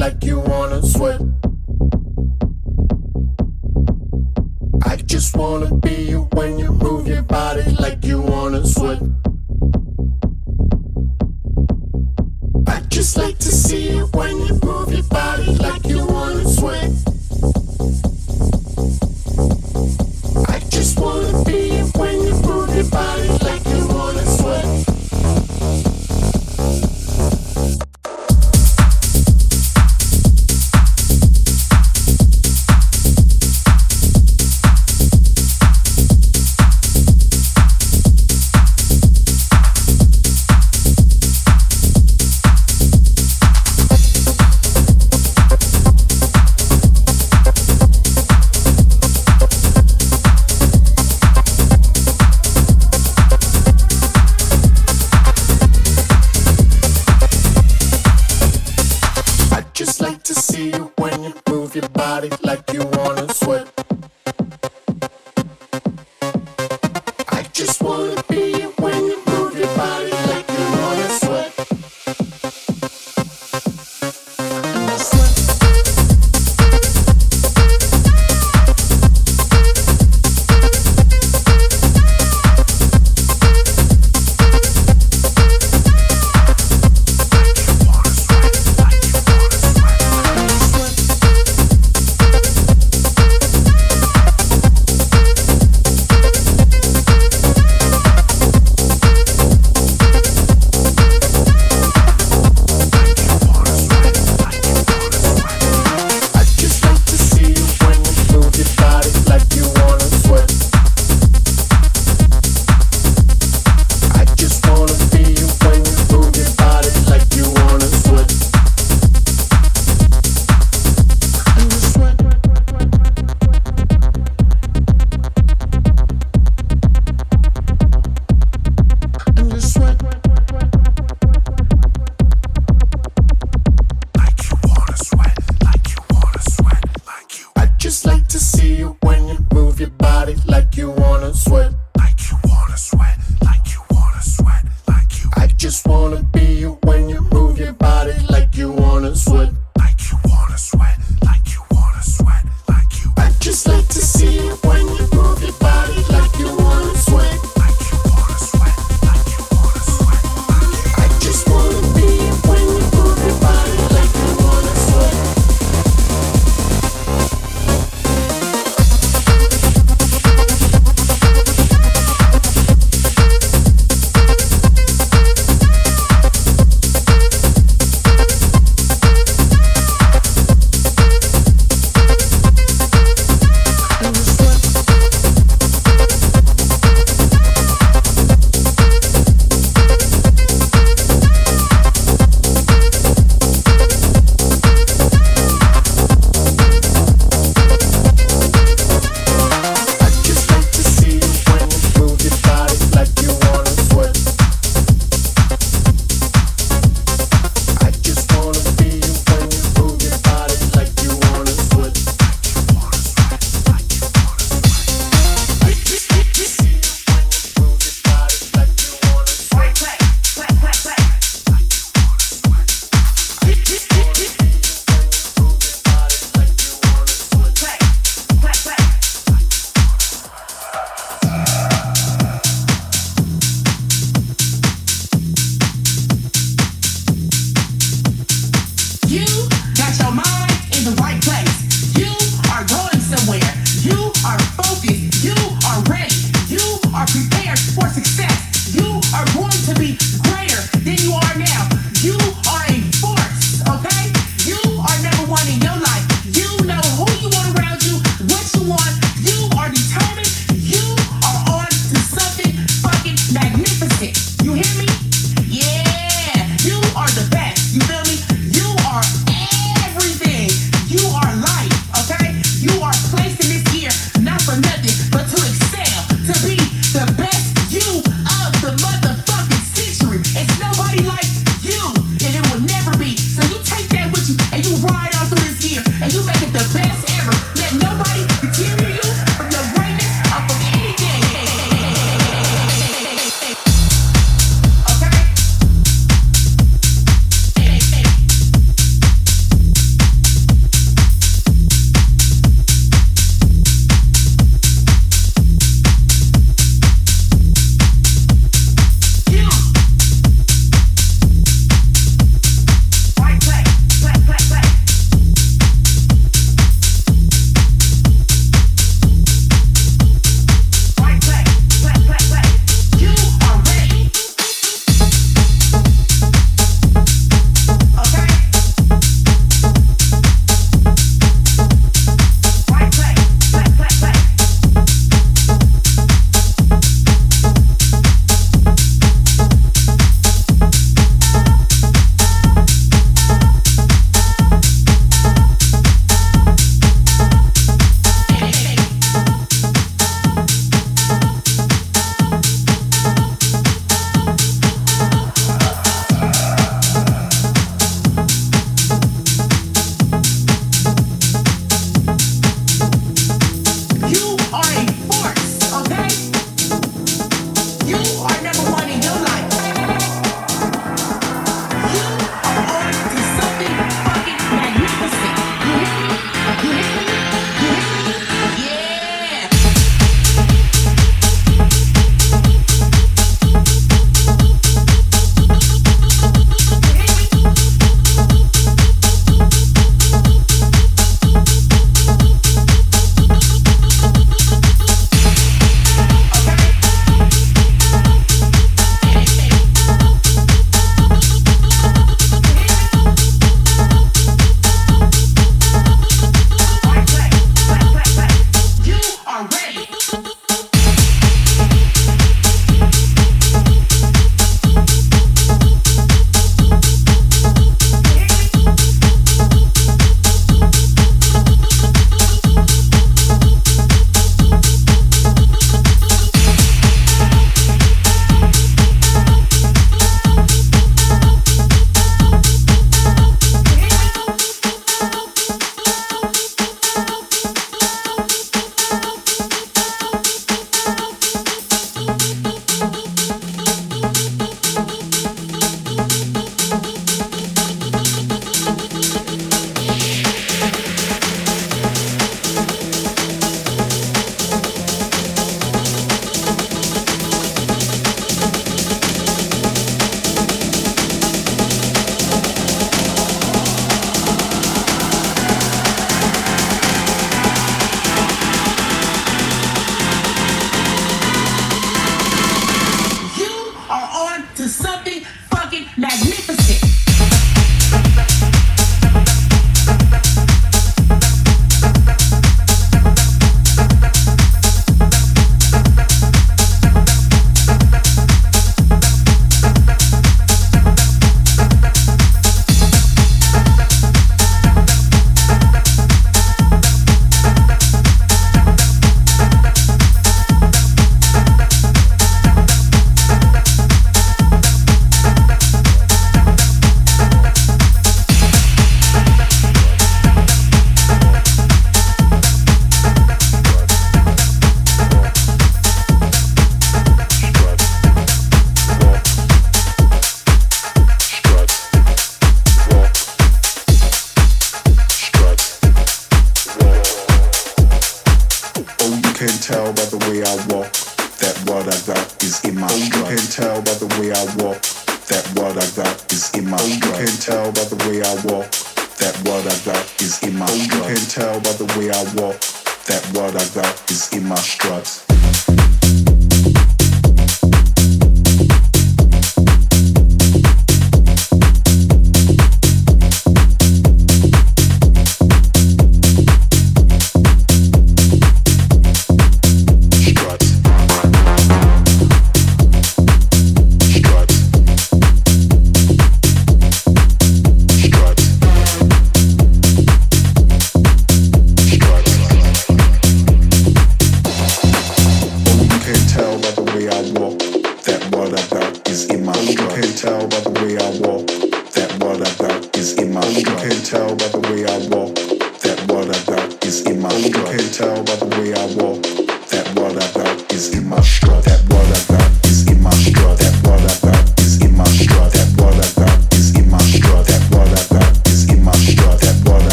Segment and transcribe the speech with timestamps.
[0.00, 0.49] like you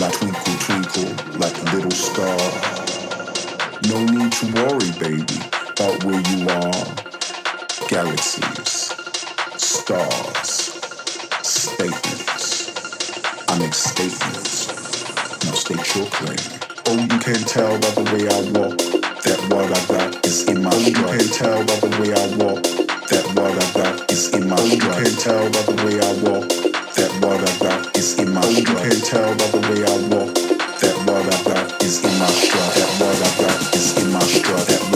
[0.00, 2.38] like twinkle, twinkle, like a little star.
[3.88, 5.38] No need to worry, baby,
[5.72, 6.86] about where you are.
[7.88, 8.94] Galaxies,
[9.56, 10.50] stars,
[11.42, 12.84] statements.
[13.48, 14.68] I make statements.
[15.44, 16.38] Now state your claim.
[16.86, 18.78] Oh, you can't tell by the way I walk
[19.24, 22.26] that what I got is in my oh, You can tell by the way I
[22.36, 22.62] walk
[23.08, 26.12] that what I got is in my oh, You can't tell by the way I
[26.30, 26.67] walk
[27.30, 28.46] I is in my.
[28.48, 30.34] You can tell by the way I walk
[30.80, 32.72] that what I got is in my strap.
[32.74, 34.87] That what I got is in my strap.